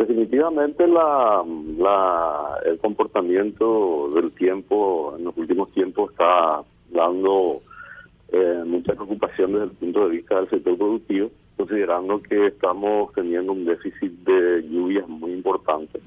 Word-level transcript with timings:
Definitivamente 0.00 0.86
la, 0.86 1.44
la, 1.76 2.58
el 2.64 2.78
comportamiento 2.78 4.08
del 4.14 4.32
tiempo 4.32 5.14
en 5.18 5.24
los 5.24 5.36
últimos 5.36 5.70
tiempos 5.72 6.12
está 6.12 6.62
dando 6.88 7.60
eh, 8.32 8.62
mucha 8.64 8.94
preocupación 8.94 9.52
desde 9.52 9.64
el 9.66 9.70
punto 9.72 10.08
de 10.08 10.16
vista 10.16 10.36
del 10.36 10.48
sector 10.48 10.78
productivo, 10.78 11.30
considerando 11.54 12.22
que 12.22 12.46
estamos 12.46 13.12
teniendo 13.12 13.52
un 13.52 13.66
déficit 13.66 14.10
de 14.24 14.62
lluvias 14.70 15.06
muy 15.06 15.32
importante. 15.32 16.00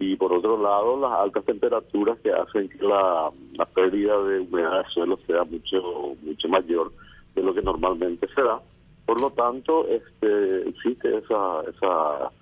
Y 0.00 0.16
por 0.16 0.32
otro 0.32 0.60
lado, 0.60 0.98
las 0.98 1.12
altas 1.12 1.44
temperaturas 1.44 2.18
que 2.24 2.32
hacen 2.32 2.70
que 2.70 2.84
la, 2.84 3.30
la 3.52 3.66
pérdida 3.66 4.20
de 4.20 4.40
humedad 4.40 4.82
del 4.82 4.90
suelo 4.90 5.16
sea 5.28 5.44
mucho, 5.44 6.16
mucho 6.22 6.48
mayor 6.48 6.90
de 7.36 7.42
lo 7.44 7.54
que 7.54 7.62
normalmente 7.62 8.26
se 8.34 8.42
da. 8.42 8.60
Por 9.06 9.20
lo 9.20 9.30
tanto, 9.30 9.86
este, 9.86 10.68
existe 10.68 11.18
esa, 11.18 11.60
esa 11.70 12.32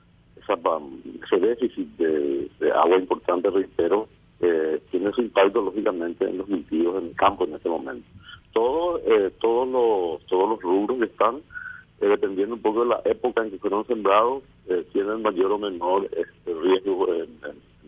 ese 0.48 1.36
déficit 1.38 1.88
de, 1.96 2.50
agua 2.74 2.98
importante, 2.98 3.50
reitero, 3.50 4.08
eh, 4.40 4.80
tiene 4.90 5.12
su 5.12 5.22
impacto 5.22 5.60
lógicamente 5.60 6.24
en 6.28 6.38
los 6.38 6.46
cultivos 6.46 7.02
en 7.02 7.08
el 7.10 7.16
campo 7.16 7.44
en 7.44 7.54
este 7.54 7.68
momento. 7.68 8.06
Todo, 8.52 8.98
eh, 9.04 9.30
todos 9.40 9.68
los 9.68 10.26
todos 10.26 10.50
los 10.50 10.60
rubros 10.60 10.98
que 10.98 11.04
están, 11.04 11.36
eh, 12.00 12.06
dependiendo 12.06 12.54
un 12.54 12.62
poco 12.62 12.80
de 12.80 12.88
la 12.88 13.00
época 13.04 13.42
en 13.42 13.50
que 13.50 13.58
fueron 13.58 13.86
sembrados, 13.86 14.42
eh, 14.68 14.84
tienen 14.92 15.22
mayor 15.22 15.52
o 15.52 15.58
menor 15.58 16.04
este 16.04 16.54
riesgo 16.62 17.12
en 17.14 17.28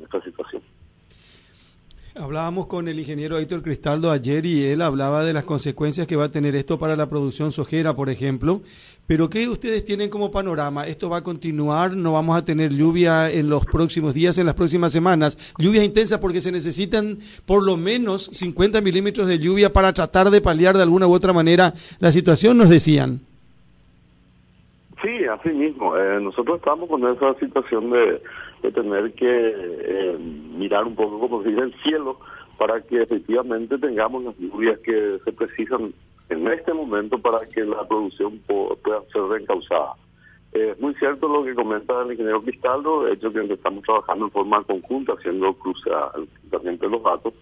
esta 0.03 0.21
situación. 0.23 0.63
Hablábamos 2.15 2.67
con 2.67 2.89
el 2.89 2.99
ingeniero 2.99 3.39
Héctor 3.39 3.63
Cristaldo 3.63 4.11
ayer 4.11 4.45
y 4.45 4.65
él 4.65 4.83
hablaba 4.83 5.25
de 5.25 5.33
las 5.33 5.45
consecuencias 5.45 6.07
que 6.07 6.15
va 6.15 6.25
a 6.25 6.31
tener 6.31 6.55
esto 6.55 6.79
para 6.79 6.95
la 6.95 7.09
producción 7.09 7.53
sojera, 7.53 7.97
por 7.97 8.11
ejemplo. 8.11 8.61
Pero 9.07 9.31
¿qué 9.31 9.49
ustedes 9.49 9.83
tienen 9.83 10.11
como 10.11 10.31
panorama? 10.31 10.87
¿Esto 10.87 11.09
va 11.09 11.19
a 11.19 11.23
continuar? 11.23 11.93
¿No 11.93 12.13
vamos 12.13 12.37
a 12.37 12.45
tener 12.45 12.71
lluvia 12.71 13.31
en 13.31 13.49
los 13.49 13.65
próximos 13.65 14.13
días, 14.13 14.37
en 14.37 14.45
las 14.45 14.55
próximas 14.55 14.93
semanas? 14.93 15.55
Lluvias 15.57 15.87
intensas 15.87 16.19
porque 16.19 16.43
se 16.43 16.53
necesitan 16.53 17.17
por 17.47 17.65
lo 17.65 17.79
menos 17.79 18.27
50 18.27 18.83
milímetros 18.83 19.27
de 19.27 19.39
lluvia 19.39 19.73
para 19.73 19.95
tratar 19.95 20.29
de 20.29 20.43
paliar 20.43 20.77
de 20.77 20.83
alguna 20.83 21.07
u 21.07 21.15
otra 21.15 21.33
manera 21.33 21.73
la 21.99 22.13
situación, 22.13 22.59
nos 22.59 22.69
decían. 22.69 23.21
Sí, 25.03 25.25
así 25.25 25.49
mismo. 25.49 25.97
Eh, 25.97 26.21
nosotros 26.21 26.59
estamos 26.59 26.91
con 26.91 27.07
esa 27.11 27.35
situación 27.41 27.91
de 27.91 28.21
de 28.63 28.73
tener 28.73 29.13
que 29.15 29.27
eh, 29.29 30.19
mirar 30.19 30.85
un 30.85 30.95
poco, 30.95 31.19
como 31.19 31.43
se 31.43 31.51
dice, 31.51 31.63
el 31.63 31.75
cielo 31.83 32.19
para 32.59 32.81
que 32.81 33.03
efectivamente 33.03 33.77
tengamos 33.79 34.25
las 34.25 34.39
lluvias 34.39 34.79
que 34.81 35.19
se 35.25 35.33
precisan 35.33 35.93
en 36.29 36.49
este 36.49 36.73
momento 36.73 37.19
para 37.19 37.47
que 37.47 37.65
la 37.65 37.87
producción 37.87 38.39
pueda 38.47 39.03
ser 39.13 39.23
reencausada. 39.23 39.95
Es 40.53 40.79
muy 40.81 40.95
cierto 40.95 41.29
lo 41.29 41.45
que 41.45 41.55
comenta 41.55 42.03
el 42.03 42.13
ingeniero 42.13 42.43
Cristaldo, 42.43 43.05
de 43.05 43.15
hecho 43.15 43.33
que 43.33 43.41
estamos 43.53 43.83
trabajando 43.85 44.27
en 44.27 44.31
forma 44.31 44.63
conjunta, 44.65 45.15
haciendo 45.15 45.55
cruzamiento 45.55 46.87
de 46.87 46.91
los 46.91 47.03
datos, 47.03 47.35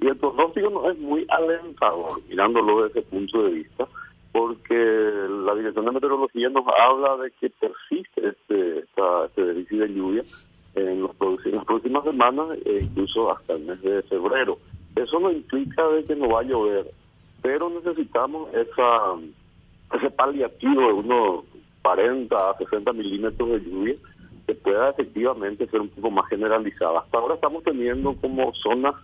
y 0.00 0.06
el 0.06 0.16
pronóstico 0.16 0.70
no 0.70 0.90
es 0.90 0.98
muy 0.98 1.26
alentador, 1.28 2.20
mirándolo 2.28 2.84
desde 2.84 3.00
ese 3.00 3.10
punto 3.10 3.42
de 3.42 3.50
vista, 3.50 3.86
porque 4.38 4.76
la 5.44 5.52
Dirección 5.56 5.84
de 5.84 5.90
Meteorología 5.90 6.48
nos 6.48 6.64
habla 6.80 7.16
de 7.16 7.32
que 7.40 7.50
persiste 7.50 8.28
este, 8.28 8.84
este 9.26 9.44
déficit 9.44 9.78
de 9.80 9.88
lluvia 9.88 10.22
en, 10.76 11.02
los, 11.02 11.10
las 11.46 11.64
próximas 11.64 12.04
semanas 12.04 12.50
e 12.64 12.84
incluso 12.84 13.32
hasta 13.32 13.54
el 13.54 13.64
mes 13.64 13.82
de 13.82 14.00
febrero. 14.02 14.58
Eso 14.94 15.18
no 15.18 15.32
implica 15.32 15.88
de 15.88 16.04
que 16.04 16.14
no 16.14 16.28
va 16.28 16.42
a 16.42 16.44
llover, 16.44 16.86
pero 17.42 17.68
necesitamos 17.68 18.48
esa 18.54 19.16
ese 19.96 20.08
paliativo 20.10 20.82
de 20.82 20.92
unos 20.92 21.44
40 21.82 22.36
a 22.36 22.58
60 22.58 22.92
milímetros 22.92 23.48
de 23.48 23.60
lluvia 23.60 23.96
que 24.46 24.54
pueda 24.54 24.90
efectivamente 24.90 25.66
ser 25.66 25.80
un 25.80 25.88
poco 25.88 26.12
más 26.12 26.28
generalizada. 26.28 27.00
Hasta 27.00 27.18
ahora 27.18 27.34
estamos 27.34 27.64
teniendo 27.64 28.14
como 28.20 28.54
zonas 28.54 28.94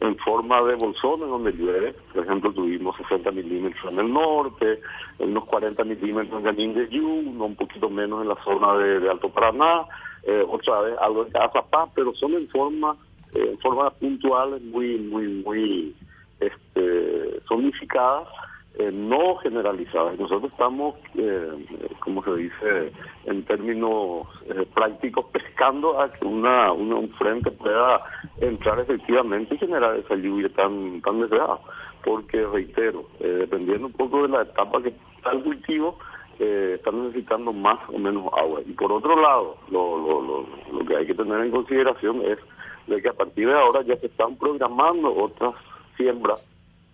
en 0.00 0.16
forma 0.18 0.62
de 0.62 0.74
bolsones 0.76 1.28
donde 1.28 1.52
llueve. 1.52 1.94
Por 2.12 2.24
ejemplo, 2.24 2.52
tuvimos 2.52 2.96
60 2.96 3.30
milímetros 3.32 3.92
en 3.92 3.98
el 3.98 4.12
norte, 4.12 4.80
unos 5.18 5.44
40 5.46 5.82
milímetros 5.84 6.38
en 6.38 6.44
Ganín 6.44 6.74
de 6.74 6.88
Yu, 6.88 7.06
un 7.06 7.56
poquito 7.56 7.90
menos 7.90 8.22
en 8.22 8.28
la 8.28 8.36
zona 8.44 8.74
de, 8.78 9.10
Alto 9.10 9.28
Paraná, 9.30 9.86
eh, 10.24 10.44
otra 10.48 10.80
vez 10.82 10.94
algo 11.00 11.26
en 11.26 11.32
Paz, 11.32 11.90
pero 11.94 12.14
son 12.14 12.34
en 12.34 12.48
forma, 12.48 12.96
eh, 13.34 13.50
en 13.52 13.58
forma 13.58 13.90
puntuales 13.90 14.62
muy, 14.62 14.98
muy, 14.98 15.26
muy 15.44 15.94
este, 16.40 17.40
zonificadas 17.48 18.28
eh, 18.78 18.92
no 18.92 19.34
generalizadas. 19.38 20.16
Nosotros 20.20 20.52
estamos, 20.52 20.94
eh, 21.16 21.66
como 21.98 22.22
se 22.22 22.32
dice 22.36 22.92
en 23.24 23.44
términos 23.44 24.28
eh, 24.46 24.64
prácticos, 24.72 25.26
pescando 25.32 26.00
a 26.00 26.12
que 26.12 26.24
una, 26.24 26.72
un 26.72 27.10
frente 27.18 27.50
pueda 27.50 28.00
entrar 28.40 28.78
efectivamente 28.78 29.56
y 29.56 29.58
generar 29.58 29.96
esa 29.96 30.14
lluvia 30.14 30.48
tan, 30.50 31.00
tan 31.02 31.20
deseada. 31.20 31.58
Porque, 32.04 32.46
reitero, 32.46 33.06
dependiendo 33.18 33.88
un 33.88 33.92
poco 33.92 34.22
de 34.22 34.28
la 34.28 34.42
etapa 34.42 34.80
que 34.80 34.94
está 35.16 35.32
el 35.32 35.42
cultivo, 35.42 35.98
están 36.38 37.08
necesitando 37.08 37.52
más 37.52 37.80
o 37.88 37.98
menos 37.98 38.32
agua. 38.40 38.60
Y 38.64 38.72
por 38.74 38.92
otro 38.92 39.20
lado, 39.20 39.56
lo, 39.72 39.98
lo, 39.98 40.22
lo, 40.22 40.46
lo 40.72 40.86
que 40.86 40.96
hay 40.96 41.06
que 41.06 41.14
tener 41.14 41.40
en 41.40 41.50
consideración 41.50 42.22
es 42.22 42.38
de 42.86 43.02
que 43.02 43.08
a 43.08 43.12
partir 43.12 43.48
de 43.48 43.54
ahora 43.54 43.82
ya 43.82 43.96
se 43.96 44.06
están 44.06 44.36
programando 44.36 45.12
otras 45.12 45.54
siembras 45.96 46.40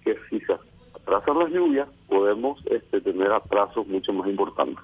que 0.03 0.17
si 0.31 0.41
se 0.41 0.55
atrasan 1.05 1.39
las 1.39 1.53
lluvias, 1.53 1.89
podemos 2.09 2.59
este, 2.67 3.01
tener 3.01 3.31
atrasos 3.31 3.87
mucho 3.87 4.13
más 4.13 4.29
importantes. 4.29 4.83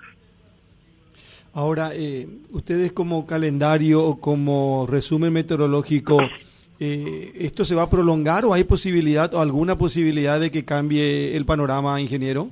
Ahora, 1.52 1.90
eh, 1.94 2.28
ustedes 2.52 2.92
como 2.92 3.26
calendario 3.26 4.04
o 4.04 4.20
como 4.20 4.86
resumen 4.88 5.32
meteorológico, 5.32 6.18
eh, 6.78 7.32
¿esto 7.34 7.64
se 7.64 7.74
va 7.74 7.84
a 7.84 7.90
prolongar 7.90 8.44
o 8.44 8.52
hay 8.52 8.64
posibilidad 8.64 9.32
o 9.34 9.40
alguna 9.40 9.76
posibilidad 9.76 10.38
de 10.38 10.50
que 10.52 10.64
cambie 10.64 11.36
el 11.36 11.44
panorama, 11.44 12.00
ingeniero? 12.00 12.48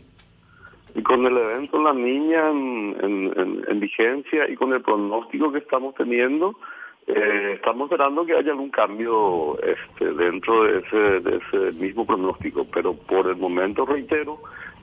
Y 0.95 1.03
con 1.03 1.25
el 1.27 1.37
evento 1.37 1.81
La 1.81 1.93
Niña 1.93 2.51
en 2.51 3.81
vigencia 3.81 4.51
y 4.51 4.57
con 4.57 4.73
el 4.73 4.83
pronóstico 4.83 5.53
que 5.53 5.59
estamos 5.59 5.95
teniendo, 5.95 6.57
eh, 7.09 7.53
estamos 7.55 7.91
esperando 7.91 8.27
que 8.27 8.37
haya 8.37 8.51
algún 8.51 8.69
cambio 8.69 9.59
este, 9.63 10.13
dentro 10.13 10.65
de 10.65 10.79
ese, 10.81 10.97
de 11.21 11.37
ese 11.39 11.83
mismo 11.83 12.05
pronóstico, 12.05 12.67
pero 12.71 12.93
por 12.93 13.29
el 13.29 13.37
momento, 13.37 13.87
reitero, 13.87 14.39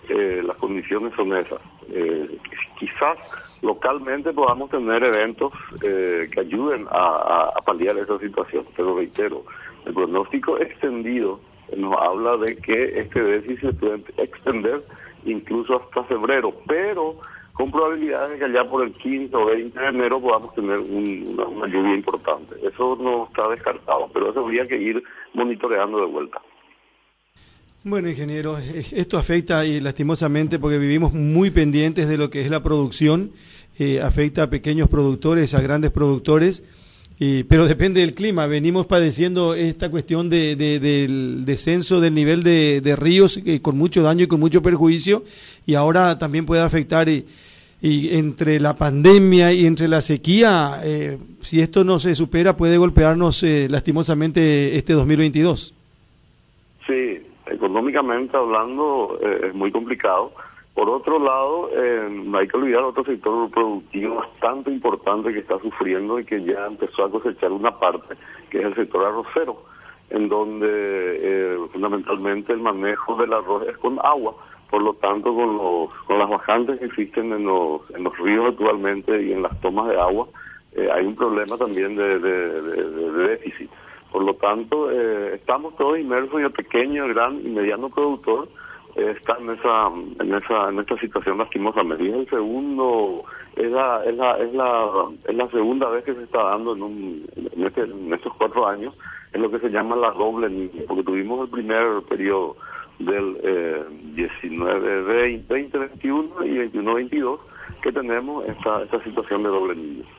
eh, 0.09 0.41
las 0.43 0.57
condiciones 0.57 1.13
son 1.15 1.35
esas. 1.37 1.61
Eh, 1.89 2.37
quizás 2.79 3.17
localmente 3.61 4.33
podamos 4.33 4.71
tener 4.71 5.03
eventos 5.03 5.53
que 5.79 6.39
ayuden 6.39 6.87
a, 6.89 7.51
a, 7.55 7.61
paliar 7.61 7.95
esa 7.97 8.17
situación, 8.17 8.65
pero 8.75 8.97
reitero, 8.97 9.43
el 9.85 9.93
pronóstico 9.93 10.57
extendido 10.57 11.39
nos 11.77 11.95
habla 12.01 12.37
de 12.37 12.55
que 12.57 12.99
este 13.01 13.21
déficit 13.21 13.79
puede 13.79 14.03
extender 14.17 14.83
incluso 15.25 15.79
hasta 15.79 16.03
febrero, 16.05 16.53
pero 16.67 17.17
con 17.55 17.71
probabilidades 17.71 18.31
de 18.31 18.37
que 18.37 18.45
allá 18.45 18.69
por 18.69 18.85
el 18.85 18.93
15 18.93 19.33
o 19.33 19.45
20 19.45 19.79
de 19.79 19.87
enero 19.87 20.21
podamos 20.21 20.53
tener 20.53 20.77
una, 20.77 21.67
lluvia 21.67 21.95
importante. 21.95 22.55
Eso 22.61 22.97
no 23.01 23.27
está 23.27 23.47
descartado, 23.47 24.09
pero 24.13 24.29
eso 24.29 24.41
habría 24.41 24.67
que 24.67 24.77
ir 24.77 25.01
monitoreando 25.33 26.01
de 26.01 26.05
vuelta. 26.05 26.41
Bueno, 27.85 28.09
ingeniero, 28.09 28.57
esto 28.57 29.17
afecta 29.17 29.65
y 29.65 29.79
lastimosamente 29.79 30.59
porque 30.59 30.77
vivimos 30.77 31.13
muy 31.13 31.49
pendientes 31.49 32.09
de 32.09 32.17
lo 32.17 32.29
que 32.29 32.41
es 32.41 32.49
la 32.49 32.61
producción, 32.61 33.31
eh, 33.79 34.01
afecta 34.01 34.43
a 34.43 34.49
pequeños 34.49 34.89
productores, 34.89 35.53
a 35.53 35.61
grandes 35.61 35.91
productores, 35.91 36.61
pero 37.17 37.65
depende 37.65 38.01
del 38.01 38.13
clima. 38.13 38.45
Venimos 38.45 38.85
padeciendo 38.85 39.53
esta 39.53 39.89
cuestión 39.89 40.29
de, 40.29 40.55
del 40.55 41.45
descenso 41.45 42.01
del 42.01 42.13
nivel 42.13 42.43
de, 42.43 42.95
ríos 42.97 43.39
eh, 43.45 43.61
con 43.61 43.77
mucho 43.77 44.01
daño 44.03 44.25
y 44.25 44.27
con 44.27 44.39
mucho 44.39 44.61
perjuicio 44.61 45.23
y 45.65 45.75
ahora 45.75 46.17
también 46.17 46.45
puede 46.45 46.61
afectar 46.61 47.07
y, 47.09 47.25
entre 47.81 48.59
la 48.59 48.75
pandemia 48.75 49.53
y 49.53 49.67
entre 49.67 49.87
la 49.87 50.01
sequía, 50.01 50.81
eh, 50.83 51.19
si 51.41 51.61
esto 51.61 51.83
no 51.83 51.99
se 51.99 52.15
supera 52.15 52.57
puede 52.57 52.77
golpearnos 52.77 53.43
eh, 53.43 53.67
lastimosamente 53.69 54.75
este 54.75 54.93
2022. 54.93 55.75
Sí, 56.87 57.21
económicamente 57.45 58.35
hablando 58.35 59.19
es 59.21 59.53
muy 59.53 59.71
complicado 59.71 60.31
por 60.75 60.89
otro 60.89 61.19
lado, 61.19 61.69
eh, 61.71 62.09
no 62.11 62.37
hay 62.37 62.49
que 62.49 62.57
olvidar 62.57 62.83
otro 62.83 63.05
sector 63.05 63.49
productivo 63.49 64.15
bastante 64.15 64.69
importante 64.69 65.31
que 65.31 65.39
está 65.39 65.57
sufriendo 65.59 66.19
y 66.19 66.25
que 66.25 66.43
ya 66.43 66.65
empezó 66.67 67.05
a 67.05 67.09
cosechar 67.09 67.53
una 67.53 67.79
parte, 67.79 68.15
que 68.49 68.59
es 68.59 68.65
el 68.65 68.75
sector 68.75 69.05
arrocero, 69.05 69.63
en 70.09 70.27
donde 70.27 70.67
eh, 70.67 71.57
fundamentalmente 71.71 72.51
el 72.51 72.59
manejo 72.59 73.15
del 73.15 73.31
arroz 73.31 73.65
es 73.69 73.77
con 73.77 73.99
agua. 74.03 74.35
Por 74.69 74.81
lo 74.81 74.93
tanto, 74.95 75.33
con, 75.33 75.55
los, 75.55 75.93
con 76.07 76.19
las 76.19 76.27
bajantes 76.29 76.77
que 76.79 76.85
existen 76.87 77.31
en 77.31 77.45
los, 77.45 77.89
en 77.91 78.03
los 78.03 78.17
ríos 78.17 78.49
actualmente 78.49 79.23
y 79.23 79.31
en 79.31 79.43
las 79.43 79.57
tomas 79.61 79.87
de 79.87 79.97
agua, 79.97 80.27
eh, 80.73 80.89
hay 80.93 81.05
un 81.05 81.15
problema 81.15 81.57
también 81.57 81.95
de, 81.95 82.19
de, 82.19 83.11
déficit. 83.29 83.71
Por 84.11 84.23
lo 84.23 84.33
tanto, 84.33 84.91
estamos 84.91 85.73
todos 85.77 85.97
inmersos 85.97 86.33
en 86.39 86.45
el 86.45 86.51
pequeño, 86.51 87.07
gran 87.07 87.39
y 87.39 87.49
mediano 87.49 87.89
productor, 87.89 88.49
está 88.95 89.37
en 89.39 89.49
esa, 89.49 89.87
en 90.19 90.33
esa, 90.33 90.69
en 90.69 90.79
esta 90.79 90.97
situación 90.99 91.37
lastimosamente. 91.37 92.03
Y 92.03 92.09
es 92.09 92.15
el 92.15 92.29
segundo 92.29 93.25
es 93.55 93.71
la, 93.71 94.03
es 94.05 94.15
la, 94.15 94.37
es 94.37 94.53
la, 94.53 94.89
es 95.27 95.35
la 95.35 95.49
segunda 95.49 95.89
vez 95.89 96.03
que 96.03 96.13
se 96.13 96.23
está 96.23 96.43
dando 96.43 96.75
en, 96.75 96.83
un, 96.83 97.29
en, 97.35 97.65
este, 97.65 97.81
en 97.81 98.13
estos 98.13 98.33
cuatro 98.37 98.67
años 98.67 98.93
en 99.33 99.41
lo 99.41 99.51
que 99.51 99.59
se 99.59 99.69
llama 99.69 99.95
la 99.95 100.11
doble 100.11 100.49
niña, 100.49 100.83
porque 100.87 101.03
tuvimos 101.03 101.41
el 101.41 101.49
primer 101.49 102.01
periodo 102.09 102.55
del 102.99 103.37
eh, 103.43 103.83
19, 104.15 105.01
20, 105.03 105.53
20, 105.53 105.77
21 105.77 106.45
y 106.45 106.57
21, 106.57 106.93
22 106.93 107.39
que 107.81 107.91
tenemos 107.91 108.45
esta, 108.47 108.83
esta 108.83 109.03
situación 109.03 109.43
de 109.43 109.49
doble 109.49 109.75
niña. 109.75 110.05